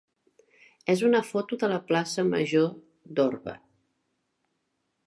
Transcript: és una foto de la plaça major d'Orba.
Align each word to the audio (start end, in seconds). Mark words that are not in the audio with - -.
és 0.93 1.03
una 1.09 1.21
foto 1.27 1.59
de 1.65 1.69
la 1.73 1.79
plaça 1.91 2.27
major 2.33 2.67
d'Orba. 3.21 3.57